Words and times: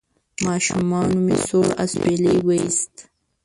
ماشومې 0.45 1.35
سوړ 1.47 1.67
اسویلی 1.83 2.35
وایست: 2.47 2.93